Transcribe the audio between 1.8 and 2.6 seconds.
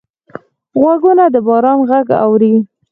غږ اوري